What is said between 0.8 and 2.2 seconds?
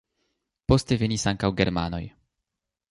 venis ankaŭ germanoj.